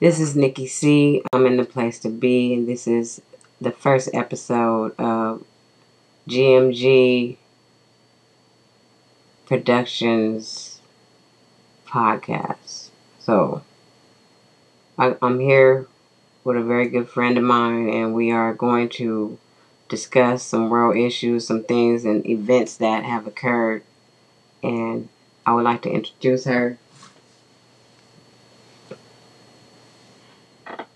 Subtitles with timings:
[0.00, 1.22] This is Nikki C.
[1.30, 3.20] I'm in the place to be, and this is
[3.60, 5.44] the first episode of
[6.26, 7.36] GMG
[9.44, 10.80] Productions
[11.86, 12.88] podcast.
[13.18, 13.62] So,
[14.98, 15.86] I, I'm here
[16.44, 19.38] with a very good friend of mine, and we are going to
[19.90, 23.82] discuss some world issues, some things, and events that have occurred.
[24.62, 25.10] And
[25.44, 26.78] I would like to introduce her.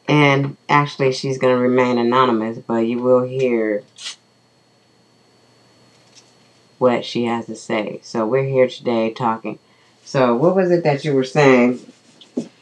[0.07, 3.83] And actually, she's going to remain anonymous, but you will hear
[6.79, 8.01] what she has to say.
[8.03, 9.59] So, we're here today talking.
[10.05, 11.81] So, what was it that you were saying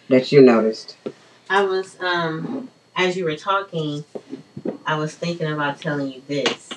[0.08, 0.96] that you noticed?
[1.50, 4.04] I was, um, as you were talking,
[4.86, 6.70] I was thinking about telling you this.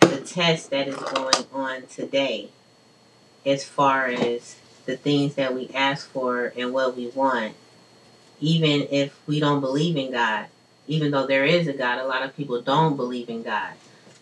[0.00, 2.48] The test that is going on today,
[3.46, 7.54] as far as the things that we ask for and what we want,
[8.40, 10.46] even if we don't believe in God,
[10.86, 13.72] even though there is a God, a lot of people don't believe in God.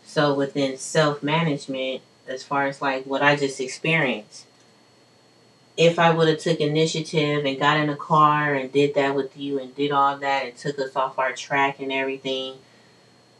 [0.05, 4.47] So within self management, as far as like what I just experienced,
[5.77, 9.37] if I would have took initiative and got in a car and did that with
[9.37, 12.55] you and did all that and took us off our track and everything,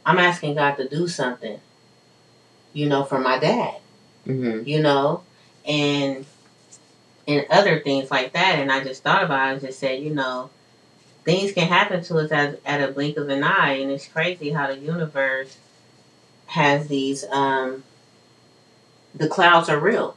[0.05, 1.59] I'm asking God to do something,
[2.73, 3.75] you know, for my dad,
[4.27, 4.67] Mm-hmm.
[4.67, 5.23] you know,
[5.65, 6.25] and
[7.27, 8.59] and other things like that.
[8.59, 9.51] And I just thought about it.
[9.53, 10.49] and just said, you know,
[11.27, 14.51] things can happen to us at, at a blink of an eye, and it's crazy
[14.51, 15.57] how the universe
[16.45, 17.25] has these.
[17.25, 17.83] Um,
[19.13, 20.15] the clouds are real,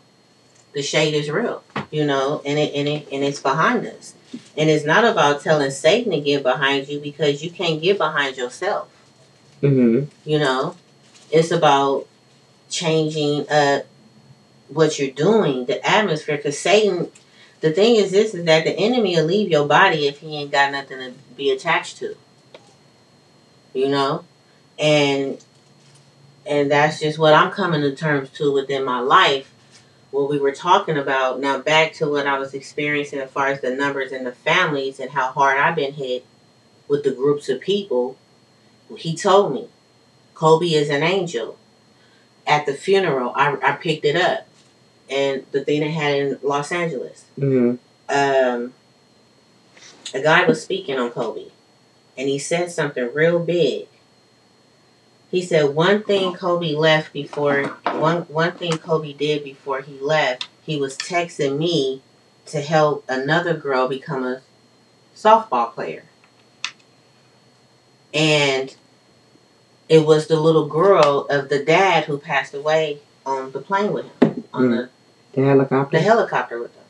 [0.73, 4.15] the shade is real, you know, and it and it and it's behind us.
[4.57, 8.37] And it's not about telling Satan to get behind you because you can't get behind
[8.37, 8.89] yourself.
[9.63, 10.05] Mm-hmm.
[10.25, 10.77] You know,
[11.33, 12.07] it's about
[12.69, 13.85] changing up
[14.69, 16.37] what you're doing, the atmosphere.
[16.37, 17.11] Because Satan,
[17.61, 20.51] the thing is, this is that the enemy will leave your body if he ain't
[20.51, 22.17] got nothing to be attached to.
[23.73, 24.25] You know,
[24.79, 25.43] and
[26.47, 29.53] and that's just what I'm coming to terms to within my life.
[30.11, 33.61] What we were talking about now, back to what I was experiencing as far as
[33.61, 36.25] the numbers and the families and how hard I've been hit
[36.89, 38.17] with the groups of people.
[38.97, 39.69] He told me,
[40.35, 41.57] Kobe is an angel.
[42.45, 44.49] At the funeral, I, I picked it up,
[45.11, 47.77] and the thing they had in Los Angeles, Mm-hmm.
[48.15, 48.75] um,
[50.15, 51.47] a guy was speaking on Kobe,
[52.17, 53.87] and he said something real big.
[55.31, 60.49] He said one thing Kobe left before one one thing Kobe did before he left,
[60.67, 62.03] he was texting me
[62.47, 64.43] to help another girl become a
[65.15, 66.03] softball player.
[68.13, 68.75] And
[69.89, 74.07] it was the little girl of the dad who passed away on the plane with
[74.21, 74.71] him, on Mm.
[74.77, 74.89] the
[75.33, 75.99] The helicopter.
[75.99, 76.85] the helicopter with him.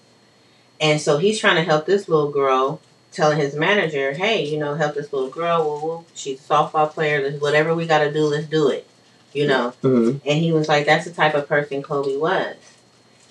[0.81, 2.81] And so he's trying to help this little girl,
[3.13, 5.59] telling his manager, hey, you know, help this little girl.
[5.65, 7.31] Well, well she's a softball player.
[7.39, 8.87] Whatever we got to do, let's do it.
[9.33, 9.75] You know?
[9.83, 10.27] mm-hmm.
[10.27, 12.57] And he was like, that's the type of person Kobe was.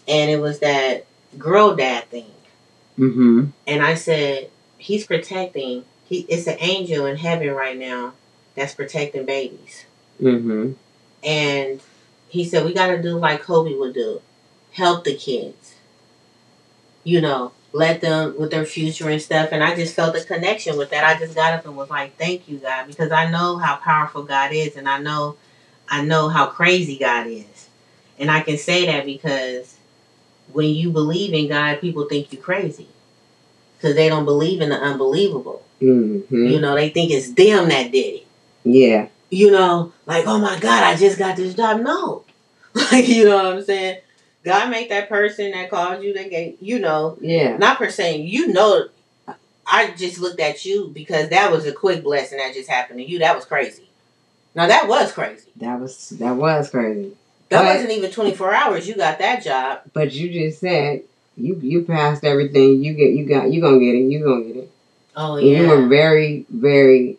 [0.07, 1.05] And it was that
[1.37, 2.31] girl dad thing.
[2.97, 3.45] Mm-hmm.
[3.65, 8.13] And I said, he's protecting, he, it's an angel in heaven right now
[8.55, 9.85] that's protecting babies.
[10.21, 10.73] Mm-hmm.
[11.23, 11.81] And
[12.29, 14.21] he said, we got to do like Kobe would do
[14.71, 15.75] help the kids.
[17.03, 19.49] You know, let them with their future and stuff.
[19.51, 21.03] And I just felt a connection with that.
[21.03, 24.23] I just got up and was like, thank you, God, because I know how powerful
[24.23, 24.75] God is.
[24.75, 25.37] And I know,
[25.87, 27.69] I know how crazy God is.
[28.17, 29.75] And I can say that because
[30.51, 32.87] when you believe in God, people think you crazy
[33.77, 35.63] because they don't believe in the unbelievable.
[35.81, 36.47] Mm-hmm.
[36.47, 38.27] You know, they think it's them that did it
[38.65, 39.07] Yeah.
[39.29, 41.81] you know, like, oh my God, I just got this job.
[41.81, 42.23] No.
[42.91, 43.99] Like, you know what I'm saying?
[44.43, 47.57] God make that person that called you, that gave, you know, Yeah.
[47.57, 48.87] not per se, you know,
[49.67, 53.05] I just looked at you because that was a quick blessing that just happened to
[53.05, 53.19] you.
[53.19, 53.83] That was crazy.
[54.55, 55.47] Now, that was crazy.
[55.57, 57.11] That was that was crazy.
[57.49, 58.87] That But- wasn't even 24 hours.
[58.87, 59.81] You got that job.
[59.93, 61.03] But you just said
[61.37, 62.83] you you passed everything.
[62.83, 64.09] You get you got you gonna get it.
[64.09, 64.71] You gonna get it.
[65.15, 67.17] Oh, And you were very very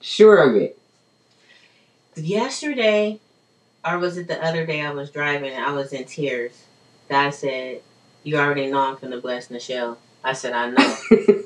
[0.00, 0.78] sure of it.
[2.16, 3.20] Yesterday,
[3.88, 6.64] or was it the other day I was driving and I was in tears.
[7.08, 7.80] God said,
[8.22, 9.98] You already know I'm finna bless Michelle.
[10.22, 10.96] I said, I know.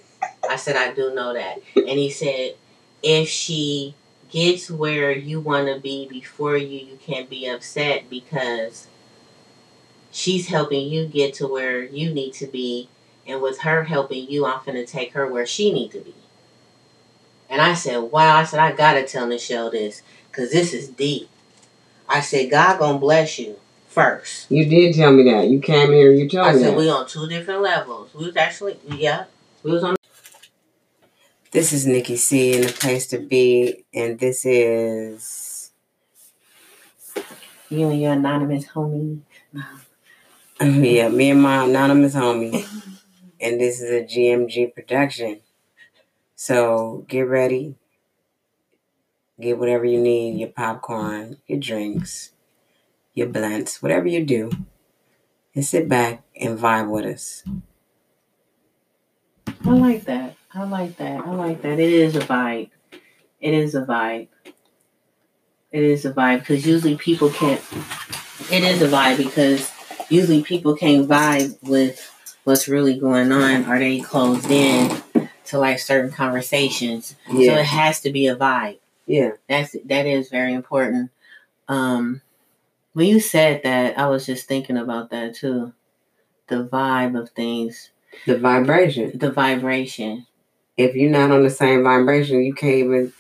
[0.49, 1.61] I said, I do know that.
[1.77, 2.57] And he said,
[3.03, 3.95] if she
[4.31, 8.89] gets where you want to be before you, you can't be upset because
[10.11, 12.89] she's helping you get to where you need to be.
[13.27, 16.15] And with her helping you, I'm going to take her where she need to be.
[17.49, 18.37] And I said, wow.
[18.37, 21.29] I said, I got to tell Michelle this because this is deep.
[22.13, 24.51] I said, God going to bless you first.
[24.51, 25.49] You did tell me that.
[25.49, 26.13] You came here.
[26.13, 26.79] You told I me I said that.
[26.79, 28.13] we on two different levels.
[28.15, 29.25] We was actually yeah,
[29.63, 29.97] we was on.
[31.53, 35.73] This is Nikki C and the place to be, and this is
[37.71, 39.21] You and your anonymous homie.
[40.61, 42.67] yeah, me and my anonymous homie,
[43.41, 45.41] and this is a GMG production.
[46.37, 47.77] So get ready,
[49.43, 52.31] get whatever you need, your popcorn, your drinks,
[53.15, 54.51] your blunts, whatever you do,
[55.55, 57.43] and sit back and vibe with us.
[59.65, 60.37] I like that.
[60.55, 61.25] I like that.
[61.25, 61.79] I like that.
[61.79, 62.71] It is a vibe.
[63.41, 64.29] It is a vibe.
[65.71, 67.61] It is a vibe because usually people can't.
[68.51, 69.71] It is a vibe because
[70.09, 72.09] usually people can't vibe with
[72.45, 75.03] what's really going on Are they closed in
[75.47, 77.15] to like certain conversations.
[77.31, 77.55] Yeah.
[77.55, 78.79] So it has to be a vibe.
[79.13, 79.33] Yeah.
[79.49, 81.11] That's that is very important.
[81.69, 82.23] Um,
[82.95, 85.73] when you said that, I was just thinking about that too.
[86.49, 87.91] The vibe of things,
[88.27, 89.17] The vibration.
[89.19, 90.27] the vibration.
[90.77, 93.13] If you're not on the same vibration, you can't even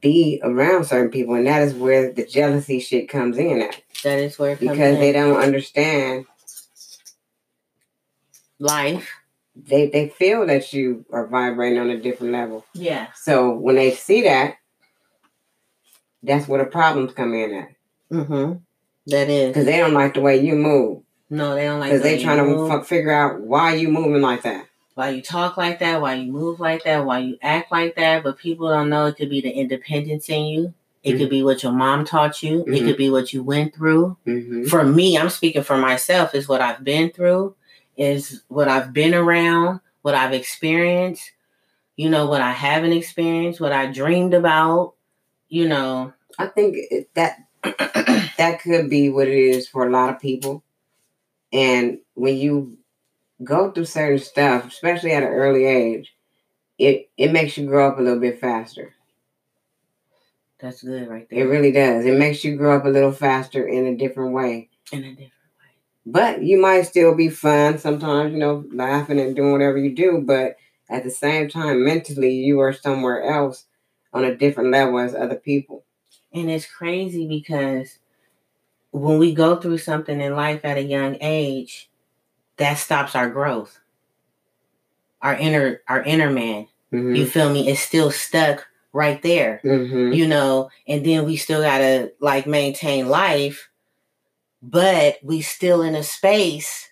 [0.00, 4.18] be around certain people, and that is where the jealousy shit comes in at That
[4.18, 5.00] is where it comes because in.
[5.00, 6.24] they don't understand.
[8.58, 9.08] life.
[9.54, 12.64] They they feel that you are vibrating on a different level.
[12.72, 13.08] Yeah.
[13.14, 14.56] So when they see that,
[16.22, 17.68] that's where the problems come in at
[18.10, 18.58] Mm-hmm.
[19.06, 19.48] That is.
[19.48, 22.22] because they don't like the way you move No, they don't like because the they
[22.22, 24.66] trying to move, figure out why you moving like that.
[24.94, 28.22] why you talk like that, why you move like that, why you act like that.
[28.22, 30.74] But people don't know it could be the independence in you.
[31.02, 32.60] It could be what your mom taught you.
[32.60, 32.86] It Mhm.
[32.86, 34.16] could be what you went through.
[34.26, 34.64] Mm-hmm.
[34.66, 37.56] For me, I'm speaking for myself, is what I've been through,
[37.96, 41.32] is what I've been around, what I've experienced,
[41.96, 44.92] you know, what I haven't experienced, what I dreamed about,
[45.52, 46.14] you know.
[46.38, 46.78] I think
[47.14, 50.64] that that could be what it is for a lot of people.
[51.52, 52.78] And when you
[53.44, 56.14] go through certain stuff, especially at an early age,
[56.78, 58.94] it it makes you grow up a little bit faster.
[60.60, 61.40] That's good right there.
[61.40, 62.06] It really does.
[62.06, 64.70] It makes you grow up a little faster in a different way.
[64.92, 65.72] In a different way.
[66.06, 70.22] But you might still be fun sometimes, you know, laughing and doing whatever you do.
[70.24, 70.56] But
[70.88, 73.66] at the same time, mentally, you are somewhere else
[74.12, 75.84] on a different level as other people.
[76.34, 77.98] And it's crazy because
[78.90, 81.90] when we go through something in life at a young age,
[82.56, 83.78] that stops our growth.
[85.20, 86.66] Our inner our inner man.
[86.92, 87.14] Mm-hmm.
[87.14, 87.68] You feel me?
[87.68, 89.60] It's still stuck right there.
[89.62, 93.70] hmm You know, and then we still gotta like maintain life,
[94.62, 96.88] but we still in a space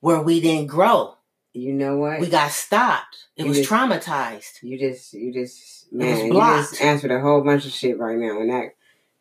[0.00, 1.14] where we didn't grow.
[1.52, 2.20] You know what?
[2.20, 3.26] We got stopped.
[3.36, 4.62] It You was just- traumatized.
[4.62, 6.32] You just, you just, man, you
[6.68, 8.74] just answered a whole bunch of shit right now, and that,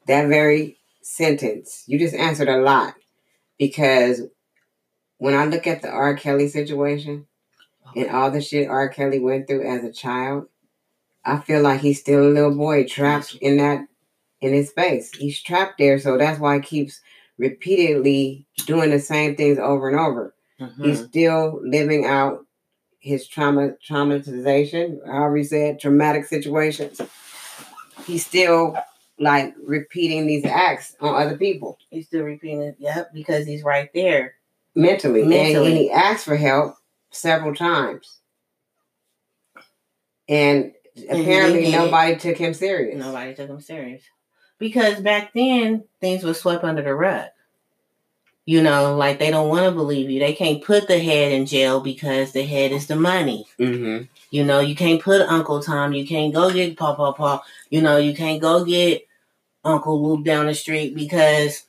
[0.07, 2.95] that very sentence, you just answered a lot,
[3.57, 4.21] because
[5.17, 6.15] when I look at the R.
[6.15, 7.27] Kelly situation
[7.95, 8.89] and all the shit R.
[8.89, 10.47] Kelly went through as a child,
[11.23, 13.87] I feel like he's still a little boy trapped in that,
[14.41, 15.11] in his space.
[15.15, 17.01] He's trapped there, so that's why he keeps
[17.37, 20.33] repeatedly doing the same things over and over.
[20.59, 20.85] Mhm.
[20.85, 22.44] He's still living out
[23.05, 26.99] his trauma traumatization, however you said, traumatic situations.
[28.07, 28.75] He's still
[29.19, 32.75] like repeating these acts on other people He's still repeating it.
[32.79, 34.33] Yep, because he's right there.
[34.73, 35.21] mentally.
[35.21, 35.67] And- Mentally.
[35.67, 36.75] And, he asked for help
[37.11, 38.19] several times.
[40.27, 40.73] And
[41.07, 41.71] apparently it.
[41.71, 42.97] nobody took him serious.
[42.97, 44.03] Nobody took him serious.
[44.57, 47.27] Because back then things were swept under the rug.
[48.45, 50.19] You know, like they don't want to believe you.
[50.19, 53.47] They can't put the head in jail because the head is the money.
[53.59, 54.03] Mm-hmm.
[54.29, 55.93] You know, you can't put Uncle Tom.
[55.93, 57.43] You can't go get Paw Paw Paw.
[57.71, 59.07] You know, you can't go get
[59.63, 61.63] Uncle Luke down the street because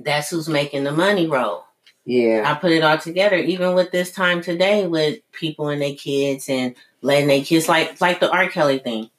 [0.00, 1.64] that's who's making the money roll.
[2.04, 2.42] Yeah.
[2.44, 6.48] I put it all together, even with this time today with people and their kids
[6.48, 8.48] and letting their kids like like the R.
[8.48, 9.10] Kelly thing.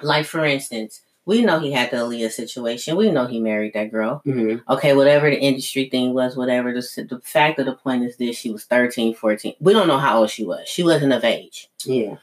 [0.00, 2.96] Like for instance, we know he had the Aaliyah situation.
[2.96, 4.22] We know he married that girl.
[4.24, 6.72] hmm Okay, whatever the industry thing was, whatever.
[6.72, 9.54] The, the fact of the point is this: she was 13, 14.
[9.60, 10.68] We don't know how old she was.
[10.68, 11.68] She wasn't of age.
[11.84, 12.16] Yeah.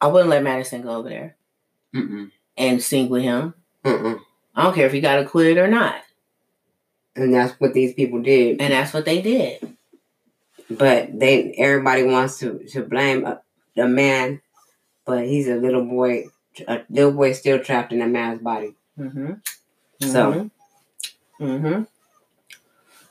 [0.00, 1.36] I wouldn't let Madison go over there
[1.94, 2.30] Mm-mm.
[2.56, 3.54] and sing with him.
[3.84, 4.20] Mm-mm.
[4.54, 5.96] I don't care if he got acquitted or not.
[7.16, 8.60] And that's what these people did.
[8.60, 9.76] And that's what they did.
[10.70, 13.40] but they everybody wants to to blame a,
[13.76, 14.40] a man,
[15.04, 16.26] but he's a little boy.
[16.66, 18.74] A little boy still trapped in a man's body.
[18.98, 19.32] Mm-hmm.
[20.00, 20.50] So-
[21.38, 21.82] hmm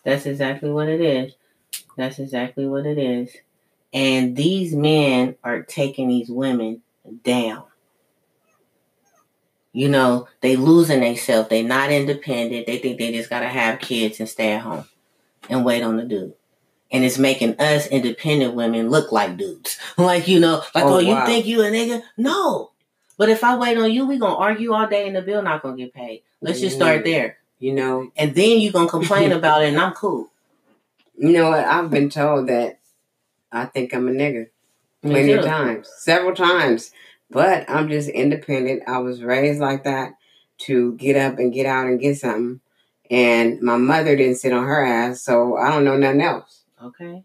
[0.03, 1.33] That's exactly what it is.
[1.95, 3.35] That's exactly what it is.
[3.93, 6.81] And these men are taking these women
[7.23, 7.63] down.
[9.73, 11.49] You know, they losing themselves.
[11.49, 12.65] They not independent.
[12.67, 14.85] They think they just gotta have kids and stay at home
[15.49, 16.33] and wait on the dude.
[16.89, 19.77] and it's making us independent women look like dudes.
[19.97, 22.01] Like, you know, like, oh, Oh, you think you a nigga?
[22.17, 22.71] No.
[23.17, 25.61] But if I wait on you, we gonna argue all day and the bill not
[25.61, 26.23] gonna get paid.
[26.41, 27.37] Let's just start there.
[27.59, 30.29] You know, And then you gonna complain about it and I'm cool.
[31.17, 31.65] you know what?
[31.65, 32.79] I've been told that
[33.51, 34.45] I think I'm a
[35.01, 36.91] plenty of times, several times.
[37.29, 38.83] But I'm just independent.
[38.87, 40.13] I was raised like that
[40.59, 42.61] to get up and get out and get something.
[43.09, 46.63] And my mother didn't sit on her ass, so I don't know nothing else.
[46.81, 47.23] Okay.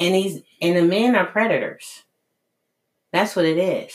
[0.00, 2.04] And these and the men are predators.
[3.12, 3.94] That's what it is.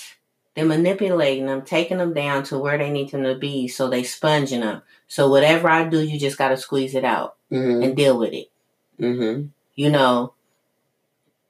[0.56, 4.04] They're manipulating them, taking them down to where they need them to be, so they
[4.04, 4.84] sponging them.
[5.08, 8.52] So whatever I do, you just gotta squeeze it out Mm and deal with it.
[8.98, 9.06] hmm.
[9.06, 9.48] Mm hmm.
[9.76, 10.34] You know,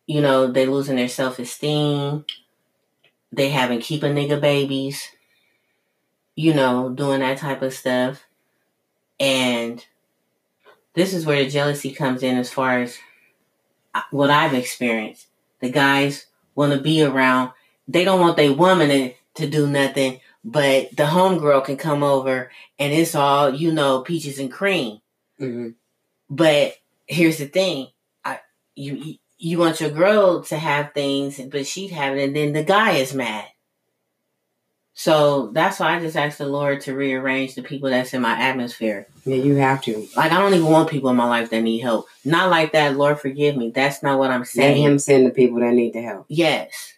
[0.06, 2.26] you know, they losing their self esteem.
[3.32, 5.10] They having keep a nigga babies.
[6.36, 8.24] You know, doing that type of stuff.
[9.20, 9.86] And
[10.94, 12.98] this is where the jealousy comes in as far as
[13.94, 15.28] uh, what I've experienced.
[15.60, 17.52] The guys want to be around.
[17.88, 22.94] They don't want their woman to, do nothing, but the homegirl can come over and
[22.94, 25.00] it's all, you know, peaches and cream.
[25.40, 25.70] Mm-hmm.
[26.30, 26.76] But
[27.06, 27.88] here's the thing:
[28.24, 28.40] I
[28.76, 32.64] you you- want your girl to have things, but she'd have it, and then the
[32.64, 33.46] guy is mad.
[34.96, 38.40] So that's why I just asked the Lord to rearrange the people that's in my
[38.40, 39.08] atmosphere.
[39.26, 40.08] Yeah, you have to.
[40.16, 42.08] Like I don't even want people in my life that need help.
[42.24, 42.96] Not like that.
[42.96, 43.72] Lord, forgive me.
[43.72, 44.82] That's not what I'm saying.
[44.82, 46.26] Let him send the people that need the help.
[46.30, 46.94] Yes,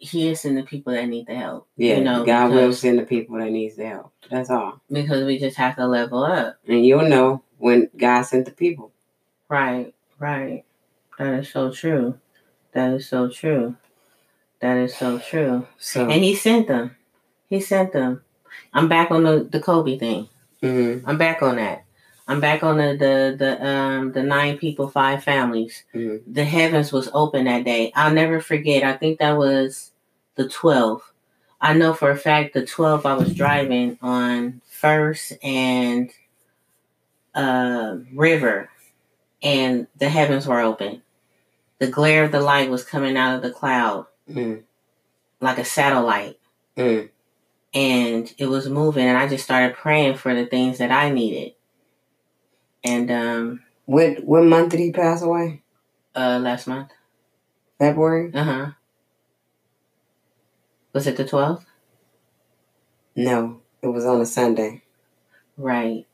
[0.00, 1.68] He is in the people that need the help.
[1.76, 4.12] Yeah, you know, God will send the people that needs the help.
[4.30, 4.80] That's all.
[4.90, 6.56] because we just have to level up.
[6.66, 8.92] And you'll know when God sent the people.
[9.48, 10.64] Right, right.
[11.18, 12.18] That is so true.
[12.72, 13.76] That is so true.
[14.60, 15.66] That is so true.
[15.78, 16.96] So, And he sent them.
[17.48, 18.22] He sent them.
[18.72, 20.28] I'm back on the, the Kobe thing.
[20.62, 21.84] mhm, I'm back on that.
[22.28, 25.84] I'm back on the the the um the nine people, five families.
[25.94, 26.22] mhm.
[26.26, 27.90] The heavens was open that day.
[27.96, 28.84] I'll never forget.
[28.84, 29.89] I think that was
[30.42, 31.02] the 12th.
[31.60, 36.10] I know for a fact the 12th I was driving on First and
[37.34, 38.70] uh, River,
[39.42, 41.02] and the heavens were open.
[41.78, 44.62] The glare of the light was coming out of the cloud Mm,
[45.40, 46.38] like a satellite.
[46.76, 47.08] mm.
[47.74, 51.54] and it was moving and I just started praying for the things that I needed.
[52.84, 55.62] And um What what month did he pass away?
[56.14, 56.90] uh last month.
[57.78, 58.30] February?
[58.34, 58.72] Uh-huh.
[60.92, 61.64] Was it the 12th?
[63.16, 64.82] No, it was on a Sunday.
[65.56, 66.06] Right.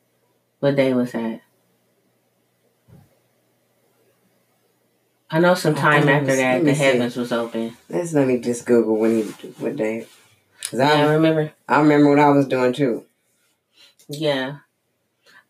[0.61, 1.41] What day was that?
[5.31, 6.83] I know some I time after was- that the see.
[6.85, 7.77] heavens was open.
[7.89, 9.23] Let's let me just Google when he
[9.59, 10.07] what day.
[10.71, 11.53] 'Cause Yeah, I I remember.
[11.69, 13.05] I remember what I was doing too.
[14.09, 14.59] Yeah.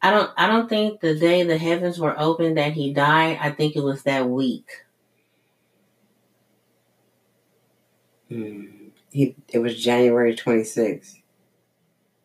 [0.02, 3.50] I don't I don't think the day the heavens were open that he died, I
[3.50, 4.66] think it was that week.
[8.30, 8.72] Mm.
[9.16, 11.16] He it was January twenty sixth.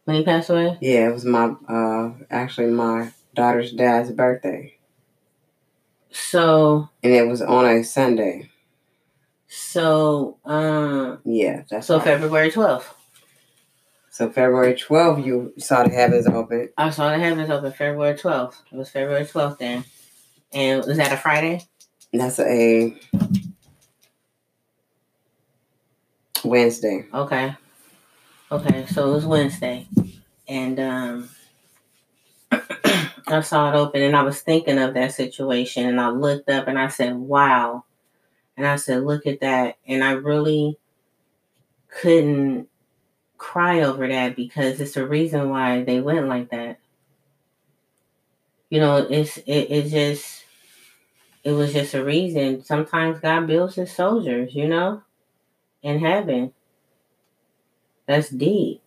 [0.04, 0.78] When he passed away?
[0.82, 4.76] Yeah, it was my uh actually my daughter's dad's birthday,
[6.12, 8.50] So and it was on a Sunday.
[9.48, 12.04] so um Yeah, that's so right.
[12.04, 12.94] February twelfth.
[14.10, 16.68] So February 12th, you saw the heavens open.
[16.78, 18.56] I saw the heavens open February 12th.
[18.70, 19.86] It was February 12th then.
[20.52, 21.62] And was that a Friday?
[22.12, 22.94] That's a
[26.44, 27.06] Wednesday.
[27.14, 27.56] Okay.
[28.52, 29.88] Okay, so it was Wednesday.
[30.48, 31.30] And um
[32.52, 36.68] I saw it open and I was thinking of that situation and I looked up
[36.68, 37.86] and I said, Wow.
[38.58, 39.78] And I said, Look at that.
[39.88, 40.78] And I really
[41.90, 42.68] couldn't
[43.38, 46.80] cry over that because it's the reason why they went like that.
[48.70, 50.46] You know, it's it, it just
[51.44, 52.64] it was just a reason.
[52.64, 55.04] Sometimes God builds his soldiers, you know,
[55.82, 56.54] in heaven.
[58.08, 58.82] That's deep.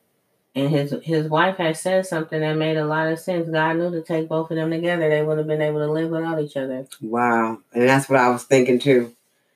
[0.56, 3.48] And his his wife had said something that made a lot of sense.
[3.48, 5.08] God knew to take both of them together.
[5.08, 6.86] They would have been able to live without each other.
[7.00, 7.58] Wow.
[7.72, 9.14] And that's what I was thinking too.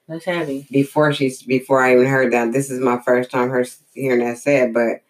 [0.09, 0.66] That's heavy.
[0.71, 2.52] Before she's before I even heard that.
[2.52, 3.64] This is my first time her
[3.95, 5.02] hearing that said, but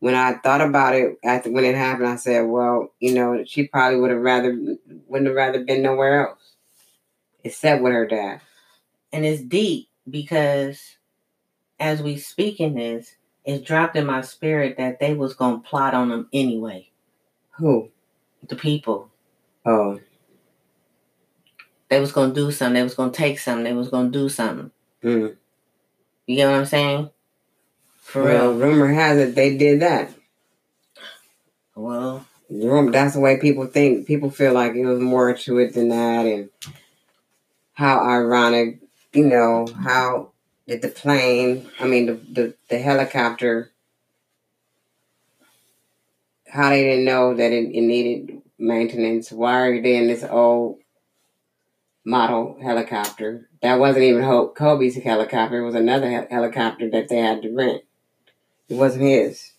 [0.00, 3.68] when I thought about it after when it happened, I said, Well, you know, she
[3.68, 4.56] probably would have rather
[5.06, 6.54] wouldn't have rather been nowhere else.
[7.44, 8.40] Except with her dad.
[9.12, 10.95] And it's deep because
[11.78, 15.94] as we speak in this, it dropped in my spirit that they was gonna plot
[15.94, 16.90] on them anyway.
[17.52, 17.90] Who?
[18.48, 19.10] The people.
[19.64, 20.00] Oh.
[21.88, 22.74] They was gonna do something.
[22.74, 23.64] They was gonna take something.
[23.64, 24.70] They was gonna do something.
[25.02, 25.36] Mm.
[26.26, 27.10] You get what I'm saying?
[27.96, 28.58] For well, real.
[28.58, 30.10] rumor has it they did that.
[31.74, 34.06] Well, Rum- That's the way people think.
[34.06, 36.48] People feel like it was more to it than that, and
[37.72, 38.80] how ironic,
[39.12, 40.30] you know, how
[40.66, 43.70] did the plane, I mean, the, the, the helicopter,
[46.48, 49.30] how they didn't know that it, it needed maintenance.
[49.30, 50.80] Why are they in this old
[52.04, 53.48] model helicopter?
[53.62, 54.22] That wasn't even
[54.56, 55.60] Kobe's helicopter.
[55.60, 57.82] It was another he- helicopter that they had to rent.
[58.68, 59.52] It wasn't his.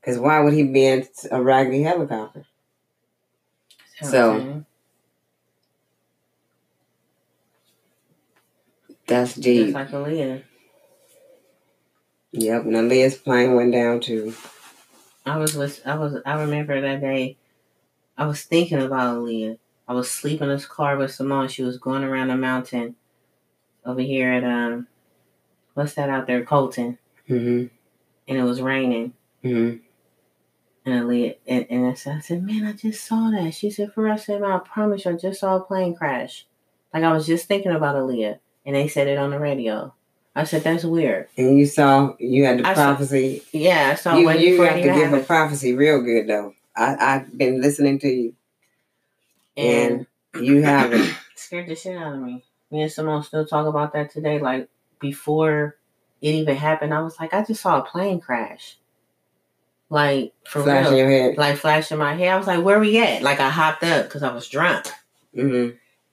[0.00, 2.44] Because why would he be in a raggedy helicopter?
[4.02, 4.64] So-
[9.10, 9.74] That's just deep.
[9.74, 10.44] like Aaliyah.
[12.32, 14.34] Yep, and Aaliyah's plane went down too.
[15.26, 17.36] I was with, I was I remember that day
[18.16, 19.58] I was thinking about Aaliyah.
[19.88, 21.48] I was sleeping in this car with Simone.
[21.48, 22.94] She was going around the mountain
[23.84, 24.86] over here at um
[25.74, 26.96] what's that out there, Colton.
[27.26, 27.64] hmm
[28.28, 29.14] And it was raining.
[29.42, 29.74] hmm
[30.86, 33.54] And Aaliyah and, and I said, I said, Man, I just saw that.
[33.54, 35.96] She said, For us, I said, "Man, I promise you I just saw a plane
[35.96, 36.46] crash.
[36.94, 38.38] Like I was just thinking about Aaliyah.
[38.66, 39.94] And they said it on the radio.
[40.34, 41.28] I said, That's weird.
[41.36, 43.42] And you saw, you had the I saw- prophecy.
[43.52, 46.54] Yeah, I saw you you have to give a prophecy real good though.
[46.76, 48.34] I I've been listening to you,
[49.56, 51.14] And and you have it.
[51.34, 52.44] scared the shit out of me.
[52.70, 54.38] Me and Simone still talk about that today.
[54.38, 54.68] Like
[55.00, 55.76] before
[56.22, 58.76] it even happened, I was like, I just saw a plane crash.
[59.88, 61.36] Like for flashing real, your head.
[61.38, 62.28] like flashing my head.
[62.28, 63.22] I was like, where we at?
[63.22, 64.86] Like I hopped up because I was drunk,
[65.34, 65.70] hmm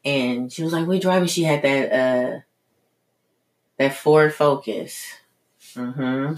[0.08, 1.28] and she was like, we driving.
[1.28, 2.40] She had that uh
[3.78, 5.06] that Ford Focus.
[5.76, 6.36] Mm-hmm.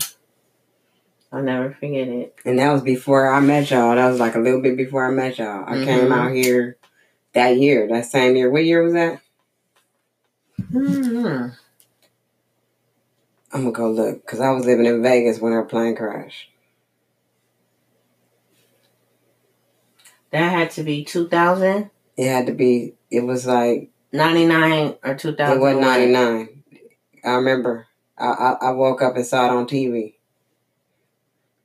[1.32, 2.36] I'll never forget it.
[2.44, 3.96] And that was before I met y'all.
[3.96, 5.64] That was like a little bit before I met y'all.
[5.68, 6.12] I came Mhm.
[6.12, 6.78] out here
[7.34, 8.50] that year, that same year.
[8.50, 9.22] What year was that?
[10.72, 11.50] Mm-hmm.
[13.52, 16.50] I'm gonna go look because I was living in Vegas when her plane crashed.
[20.32, 22.96] That had to be 2000, It had to be.
[23.10, 25.58] It was like 99 or 2000.
[25.58, 26.64] it was '99.
[27.24, 27.88] I remember.
[28.18, 30.16] I, I I woke up and saw it on TV.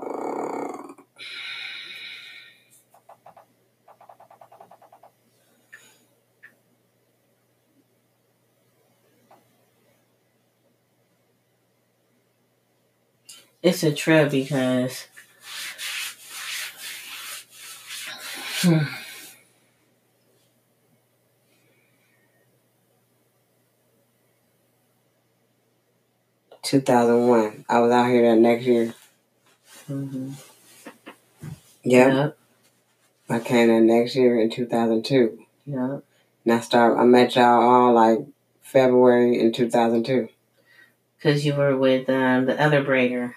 [13.62, 15.09] It's a trip because
[18.62, 19.06] Hmm.
[26.66, 27.64] 2001.
[27.68, 28.92] I was out here that next year.
[29.88, 30.35] Mhm.
[31.85, 32.12] Yep.
[32.12, 32.38] Yep.
[33.29, 35.38] I came that next year in 2002.
[35.66, 36.05] Yep.
[36.44, 36.98] And I start.
[36.98, 38.18] I met y'all all like
[38.62, 40.29] February in 2002.
[41.16, 43.35] Because you were with um, the other braider,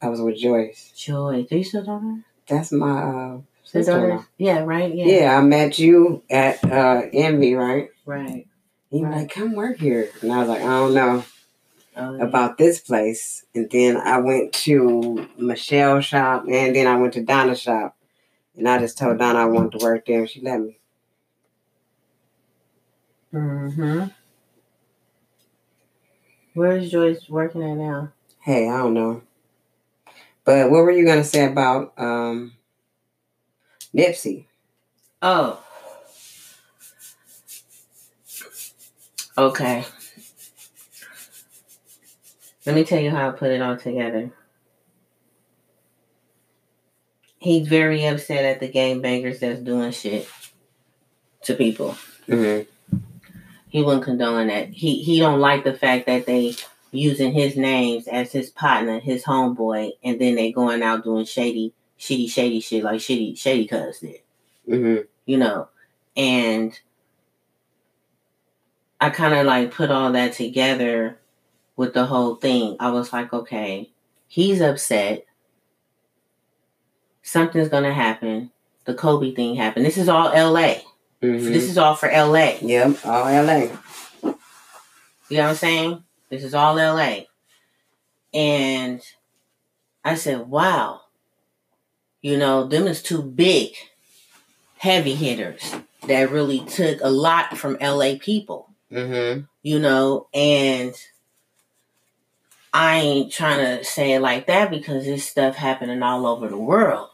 [0.00, 0.92] I was with Joyce.
[0.96, 1.46] Joy.
[1.48, 2.18] Do you still know her?
[2.48, 4.24] That's my uh, sister.
[4.38, 4.92] Yeah, right?
[4.94, 5.06] Yeah.
[5.06, 5.36] Yeah.
[5.38, 7.90] I met you at uh, Envy, right?
[8.06, 8.46] Right.
[8.90, 9.16] You were Right.
[9.22, 10.10] like, come work here.
[10.20, 11.24] And I was like, I don't know
[11.96, 12.24] Oh, yeah.
[12.24, 13.44] about this place.
[13.54, 17.96] And then I went to Michelle's shop and then I went to Donna's shop.
[18.56, 20.78] And I just told Donna I wanted to work there and she let me.
[23.32, 24.04] Mm-hmm.
[26.54, 28.12] Where's Joyce working at now?
[28.40, 29.22] Hey, I don't know.
[30.44, 32.52] But what were you gonna say about um
[33.94, 34.46] Nipsey?
[35.22, 35.62] Oh.
[39.38, 39.86] Okay.
[42.64, 44.30] Let me tell you how I put it all together.
[47.38, 50.28] He's very upset at the game bangers that's doing shit
[51.42, 51.96] to people.
[52.28, 52.96] Mm-hmm.
[53.68, 54.68] He wouldn't condone that.
[54.68, 56.54] He he don't like the fact that they
[56.92, 61.72] using his names as his partner, his homeboy, and then they going out doing shady,
[61.98, 64.20] shitty, shady shit like shitty, shady cuz did.
[64.68, 65.02] Mm-hmm.
[65.26, 65.68] you know,
[66.16, 66.78] and
[69.00, 71.18] I kind of like put all that together
[71.76, 72.76] with the whole thing.
[72.80, 73.90] I was like, okay,
[74.28, 75.24] he's upset.
[77.22, 78.50] Something's gonna happen.
[78.84, 79.86] The Kobe thing happened.
[79.86, 80.76] This is all LA.
[81.22, 81.52] Mm-hmm.
[81.52, 82.54] This is all for LA.
[82.60, 83.68] Yep, all LA.
[85.28, 86.04] You know what I'm saying?
[86.28, 87.20] This is all LA.
[88.34, 89.00] And
[90.04, 91.02] I said, wow.
[92.20, 93.72] You know, them is two big
[94.78, 95.74] heavy hitters
[96.06, 98.68] that really took a lot from LA people.
[98.92, 99.44] Mm-hmm.
[99.62, 100.94] you know, and
[102.72, 106.56] I ain't trying to say it like that because this stuff happening all over the
[106.56, 107.10] world.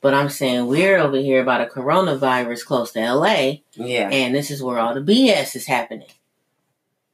[0.00, 4.08] But I'm saying we're over here about a coronavirus close to LA, Yeah.
[4.10, 6.08] and this is where all the BS is happening.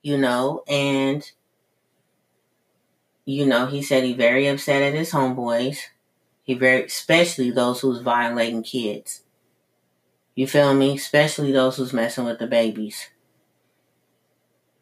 [0.03, 1.29] You know, and
[3.25, 5.79] you know, he said he very upset at his homeboys.
[6.43, 9.23] He very especially those who's violating kids.
[10.35, 10.95] You feel me?
[10.97, 13.09] Especially those who's messing with the babies.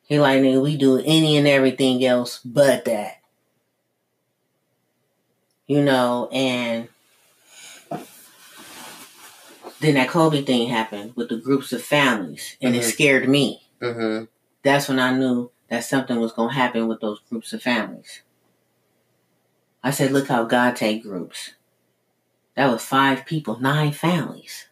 [0.09, 3.21] He like, nigga, we do any and everything else but that.
[5.67, 6.89] You know, and
[9.81, 12.91] then that Kobe thing happened with the groups of families, and it Mhm.
[12.91, 13.63] scared me.
[13.83, 14.25] Mm-hmm.
[14.63, 18.23] That's when I knew that something was going to happen with those groups of families.
[19.85, 21.51] I said, look how God take groups.
[22.57, 24.69] That was five people, nine families.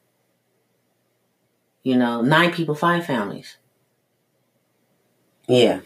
[1.83, 3.59] You know, nine people, five families.
[5.49, 5.81] Yeah.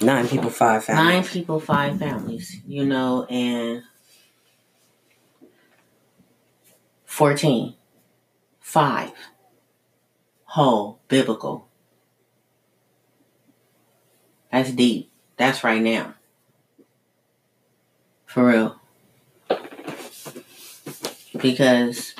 [0.00, 1.06] Nine people, five families.
[1.06, 2.60] Nine people, five families.
[2.66, 3.82] You know, and
[7.04, 7.74] 14.
[8.60, 9.12] Five.
[10.44, 11.68] Whole, biblical.
[14.50, 15.10] That's deep.
[15.36, 16.14] That's right now.
[18.26, 18.80] For real.
[21.40, 22.14] Because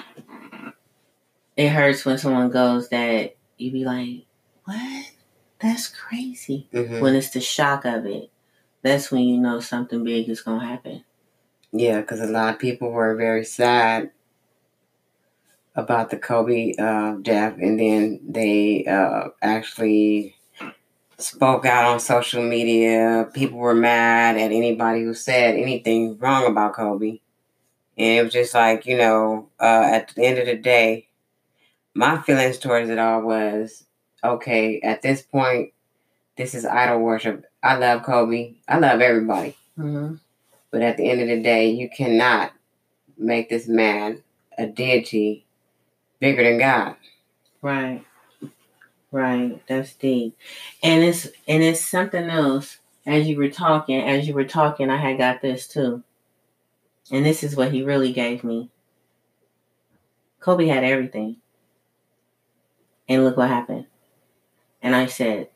[1.57, 4.27] it hurts when someone goes that you be like,
[4.65, 5.07] what?
[5.63, 6.69] That's crazy.
[6.73, 8.31] hmm When it's the shock of it,
[8.83, 11.05] that's when you know something big is going to happen.
[11.73, 14.11] Yeah, because a lot of people were very sad
[15.75, 20.37] about the Kobe uh, death, and then they uh, actually
[21.19, 23.29] spoke out on social media.
[23.35, 27.21] People were mad at anybody who said anything wrong about Kobe,
[27.99, 31.09] and it was just like you know, uh, at the end of the day,
[31.95, 33.85] my feelings towards it all was
[34.25, 34.81] okay.
[34.81, 35.73] At this point,
[36.37, 37.45] this is idol worship.
[37.63, 38.55] I love Kobe.
[38.69, 39.57] I love everybody.
[39.79, 40.15] Mm-hmm.
[40.71, 42.53] But at the end of the day, you cannot
[43.19, 44.23] make this man
[44.59, 45.45] a deity
[46.19, 46.97] bigger than God.
[47.61, 48.05] Right.
[49.11, 49.63] Right.
[49.67, 50.37] That's deep.
[50.83, 52.79] And it's and it's something else.
[53.05, 56.03] As you were talking, as you were talking, I had got this too.
[57.11, 58.71] And this is what he really gave me.
[60.41, 61.37] Kobe had everything.
[63.09, 63.87] And look what happened.
[64.83, 65.49] And I said,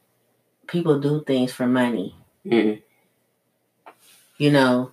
[0.66, 2.14] people do things for money,
[2.46, 2.80] Mm-mm.
[4.38, 4.92] you know,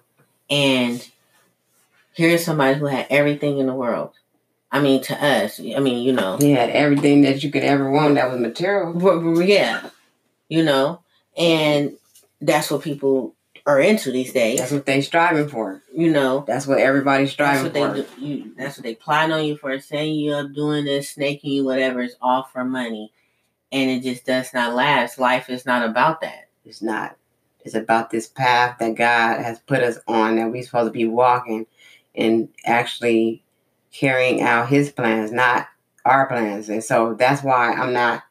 [0.50, 1.08] and
[2.14, 4.12] here's somebody who had everything in the world.
[4.72, 7.90] I mean, to us, I mean, you know, He had everything that you could ever
[7.92, 9.44] want that was material.
[9.46, 9.88] Yeah,
[10.50, 11.02] you know,
[11.38, 11.96] and
[12.42, 13.36] that's what people
[13.68, 14.60] are into these days.
[14.60, 15.82] That's what they're striving for.
[15.96, 18.18] you know, That's what everybody's that's striving what they for.
[18.20, 18.26] do.
[18.26, 21.64] You, that's what they plot on you for, saying you up doing this, snaking you,
[21.66, 22.02] whatever.
[22.02, 23.14] It's all for money,
[23.74, 25.20] and it just does not last.
[25.20, 26.48] Life is not about that.
[26.64, 27.18] It's not.
[27.66, 31.06] It's about this path that God has put us on that we're supposed to be
[31.06, 31.66] walking
[32.14, 33.44] and actually
[33.92, 35.68] carrying out his plans, not
[36.06, 36.70] our plans.
[36.70, 38.24] And so that's why I'm not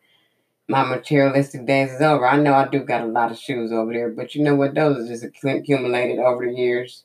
[0.69, 2.27] my materialistic days is over.
[2.27, 4.75] I know I do got a lot of shoes over there, but you know what?
[4.75, 7.03] Those are just accumulated over the years.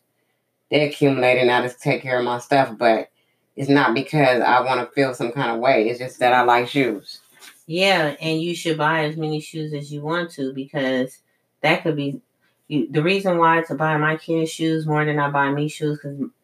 [0.69, 3.09] They accumulated and I just take care of my stuff, but
[3.55, 5.89] it's not because I want to feel some kind of way.
[5.89, 7.21] It's just that I like shoes.
[7.67, 11.21] Yeah, and you should buy as many shoes as you want to because
[11.61, 12.21] that could be
[12.67, 15.99] you, the reason why to buy my kids shoes more than I buy me shoes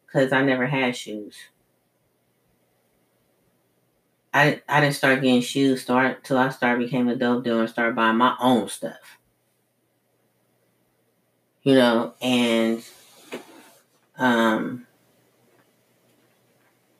[0.06, 1.36] because I never had shoes.
[4.34, 7.70] I I didn't start getting shoes start till I started became a dope dealer and
[7.70, 9.16] started buying my own stuff.
[11.62, 12.84] You know, and
[14.18, 14.86] um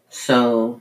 [0.09, 0.81] so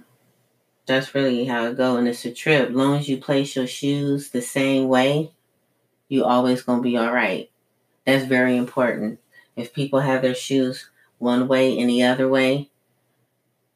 [0.85, 2.69] that's really how it go and it's a trip.
[2.71, 5.31] long as you place your shoes the same way,
[6.09, 7.49] you always gonna be all right.
[8.05, 9.19] That's very important.
[9.55, 12.69] If people have their shoes one way and the other way,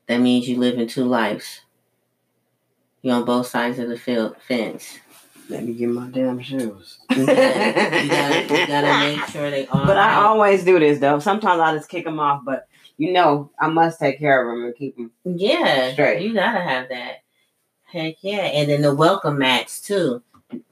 [0.08, 1.62] that means you live in two lives.
[3.02, 5.00] You're on both sides of the field fence.
[5.50, 7.00] Let me get my damn shoes.
[7.10, 9.86] You gotta, you gotta, you gotta make sure they all.
[9.86, 10.26] But I right.
[10.26, 11.20] always do this though.
[11.20, 14.66] Sometimes I just kick them off, but you know I must take care of them
[14.66, 15.12] and keep them.
[15.24, 16.22] Yeah, Straight.
[16.22, 17.24] you gotta have that.
[17.86, 20.22] Heck yeah, and then the welcome mats too.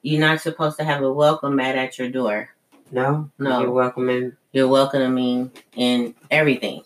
[0.02, 2.50] You're not supposed to have a welcome mat at your door.
[2.92, 3.62] No, No.
[3.62, 4.34] You're welcoming.
[4.52, 6.82] You're welcoming in everything.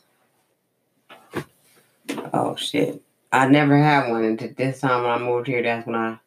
[2.33, 3.01] Oh shit!
[3.31, 5.61] I never had one until this time when I moved here.
[5.61, 6.19] That's when I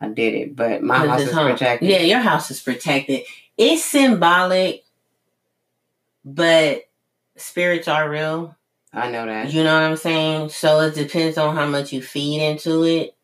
[0.00, 0.56] I did it.
[0.56, 1.50] But my house is home.
[1.52, 1.88] protected.
[1.88, 3.22] Yeah, your house is protected.
[3.56, 4.84] It's symbolic,
[6.24, 6.82] but
[7.36, 8.56] spirits are real.
[8.92, 9.52] I know that.
[9.52, 10.50] You know what I'm saying?
[10.50, 13.16] So it depends on how much you feed into it.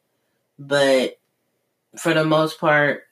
[0.59, 1.19] But
[1.97, 3.05] for the most part,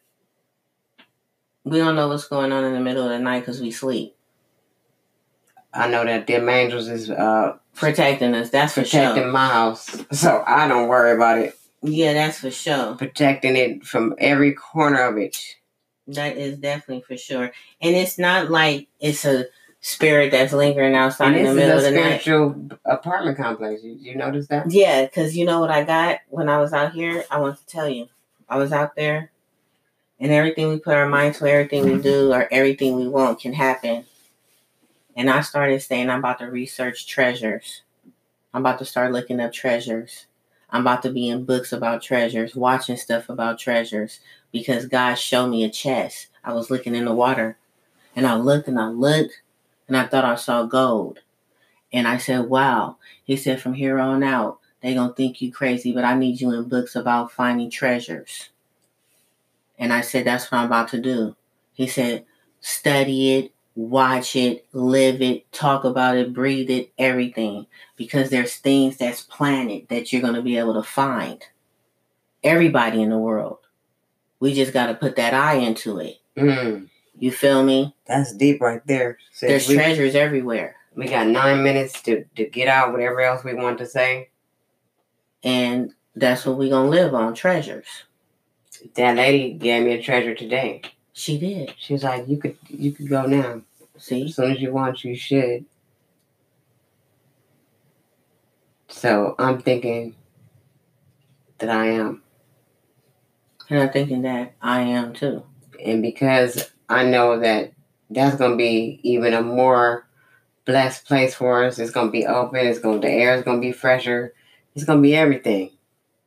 [1.65, 4.15] we don't know what's going on in the middle of the night because we sleep.
[5.73, 9.33] I know that them angels is uh Protecting us, that's for protecting sure.
[9.33, 11.57] my house, so I don't worry about it.
[11.81, 12.97] Yeah, that's for sure.
[12.97, 15.37] Protecting it from every corner of it.
[16.09, 17.53] That is definitely for sure.
[17.81, 19.45] And it's not like it's a
[19.81, 22.21] spirit that's lingering outside in the middle of the night.
[22.21, 23.83] spiritual apartment complex.
[23.83, 24.71] You, you notice that?
[24.71, 27.25] Yeah, because you know what I got when I was out here?
[27.31, 28.09] I want to tell you.
[28.49, 29.31] I was out there,
[30.19, 33.53] and everything we put our mind to, everything we do, or everything we want can
[33.53, 34.05] happen.
[35.14, 37.83] And I started saying, I'm about to research treasures.
[38.55, 40.27] I'm about to start looking up treasures.
[40.71, 44.21] I'm about to be in books about treasures, watching stuff about treasures,
[44.53, 46.29] because God showed me a chest.
[46.43, 47.59] I was looking in the water,
[48.17, 49.43] and I looked and I looked,
[49.88, 51.20] and I thought I saw gold.
[51.92, 52.98] And I said, Wow.
[53.24, 56.40] He said, From here on out, they going to think you crazy, but I need
[56.40, 58.51] you in books about finding treasures.
[59.79, 61.35] And I said, That's what I'm about to do.
[61.72, 62.27] He said,
[62.61, 67.66] Study it, watch it, live it, talk about it, breathe it, everything.
[67.96, 71.42] Because there's things that's planted that you're going to be able to find.
[72.44, 73.59] Everybody in the world.
[74.40, 76.20] We just got to put that eye into it.
[76.37, 76.88] Mm,
[77.19, 77.95] You feel me?
[78.07, 79.19] that's deep right there.
[79.33, 80.77] Sis, There's we, treasures everywhere.
[80.95, 84.31] we got nine minutes to, to get out whatever else we want to say.
[85.43, 87.87] And that's what we're going to live on treasures.
[88.95, 90.83] That lady gave me a treasure today.
[91.13, 91.75] She did.
[91.79, 93.63] She was like, "You could, you could go now.
[93.97, 94.27] See?
[94.27, 95.65] As soon as you want, you should."
[98.89, 100.15] So I'm thinking
[101.59, 102.23] that I am,
[103.69, 105.43] And I'm thinking that I am too.
[105.85, 107.72] and because I know that
[108.11, 110.07] that's gonna be even a more
[110.64, 111.79] blessed place for us.
[111.79, 112.66] It's gonna be open.
[112.66, 114.35] It's gonna the air is gonna be fresher.
[114.74, 115.70] It's gonna be everything.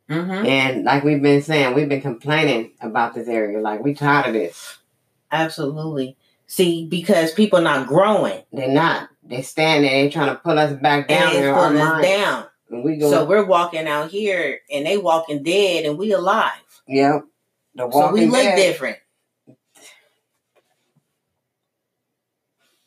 [0.08, 0.46] Mm-hmm.
[0.46, 3.60] And like we've been saying, we've been complaining about this area.
[3.60, 4.78] Like we tired of this.
[5.30, 6.16] Absolutely.
[6.46, 8.42] See, because people not growing.
[8.52, 9.08] They're not.
[9.24, 9.90] They stand there.
[9.90, 12.44] They trying to pull us back down and in it's our pulling us down.
[12.84, 13.10] We go.
[13.10, 16.52] So we're walking out here and they walking dead and we alive.
[16.88, 17.24] Yep.
[17.74, 18.56] The walking So we look Dead.
[18.56, 18.98] different.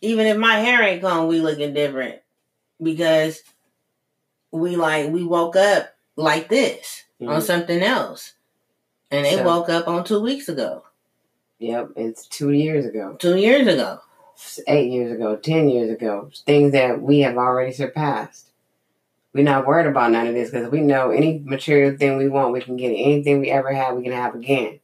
[0.05, 2.19] Even if my hair ain't gone, we looking different.
[2.81, 3.41] Because
[4.51, 7.41] we like we woke up like this on Mhm.
[7.41, 8.33] something else.
[9.11, 10.83] And they So- woke up on two weeks ago.
[11.59, 11.89] Yep.
[11.95, 13.99] It's two years ago, Two years ago.
[14.67, 16.29] eight years ago, ten years ago.
[16.45, 18.51] Things that we have already surpassed.
[19.33, 22.53] We're not worried about none of this because we know any material thing we want,
[22.53, 22.95] we can get it.
[22.97, 24.79] Anything we ever had, we can have again.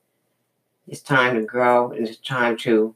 [0.88, 2.96] It's time to grow and it's time to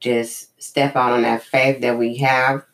[0.00, 2.64] just step out on that faith that we have.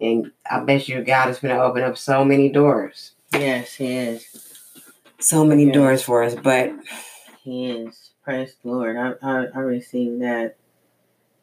[0.00, 3.12] And I bet you God is going to open up so many doors.
[3.32, 4.26] Yes, he is.
[5.18, 5.72] So many Yeah.
[5.72, 6.34] doors for us.
[6.34, 6.72] But
[7.42, 8.10] He is.
[8.24, 8.96] Praise the Lord.
[8.96, 10.56] I I, I received that.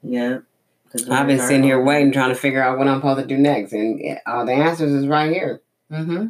[0.04, 0.44] Yep.
[1.10, 3.74] I've been sitting here waiting, trying to figure out what I'm supposed to do next.
[3.74, 5.62] And all the answers is right here.
[5.92, 6.28] Mm-hmm.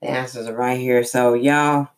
[0.00, 1.04] The answers are right here.
[1.04, 1.88] So, y'all,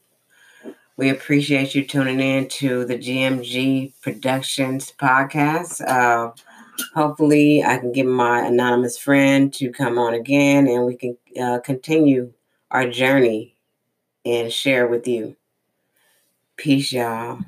[1.00, 5.80] we appreciate you tuning in to the GMG Productions podcast.
[5.88, 6.32] Uh,
[6.94, 11.60] hopefully, I can get my anonymous friend to come on again and we can uh,
[11.60, 12.34] continue
[12.70, 13.56] our journey
[14.26, 15.36] and share with you.
[16.58, 17.38] Peace, y'all.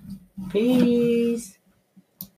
[0.48, 1.58] Peace.